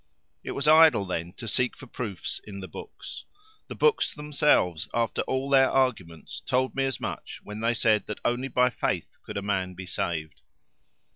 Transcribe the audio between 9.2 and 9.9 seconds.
could a man be